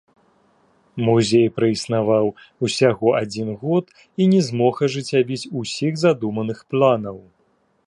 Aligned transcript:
Музей 1.09 1.43
праіснаваў 1.57 2.25
усяго 2.69 3.07
адзін 3.21 3.53
год 3.61 3.85
і 4.25 4.29
не 4.33 4.41
змог 4.49 4.83
ажыццявіць 4.89 5.41
ўсіх 5.61 5.93
задуманых 6.07 6.67
планаў. 6.75 7.17